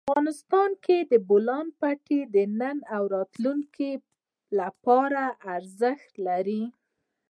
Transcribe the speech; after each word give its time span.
افغانستان 0.07 0.69
کې 0.85 0.97
د 1.11 1.13
بولان 1.27 1.65
پټي 1.79 2.19
د 2.35 2.37
نن 2.59 2.77
او 2.95 3.03
راتلونکي 3.15 3.91
لپاره 4.59 5.23
ارزښت 5.55 6.11
لري. 6.27 6.63